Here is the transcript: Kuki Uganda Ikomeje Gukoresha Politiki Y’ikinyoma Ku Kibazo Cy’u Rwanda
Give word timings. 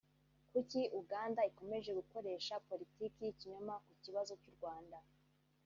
Kuki 0.51 0.81
Uganda 1.01 1.41
Ikomeje 1.51 1.89
Gukoresha 1.99 2.61
Politiki 2.69 3.17
Y’ikinyoma 3.23 3.75
Ku 3.85 3.93
Kibazo 4.03 4.33
Cy’u 4.41 4.53
Rwanda 4.57 4.97